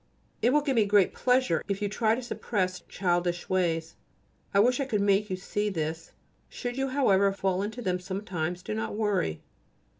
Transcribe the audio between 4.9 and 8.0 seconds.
make you see this. Should you, however, fall into them